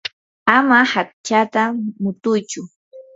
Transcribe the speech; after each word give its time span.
ama 0.55 0.79
hachata 0.91 1.61
mutuychu. 2.01 2.61